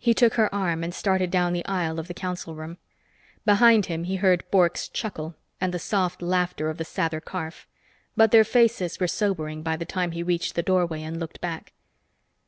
[0.00, 2.76] He took her arm and started down the aisle of the council room.
[3.44, 7.68] Behind him, he heard Bork's chuckle and the soft laughter of Sather Karf.
[8.16, 11.72] But their faces were sobering by the time he reached the doorway and looked back.